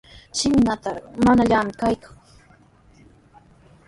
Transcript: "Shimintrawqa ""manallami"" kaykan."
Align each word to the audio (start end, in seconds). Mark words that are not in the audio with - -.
"Shimintrawqa 0.37 0.91
""manallami"" 1.25 1.71
kaykan." 1.81 2.13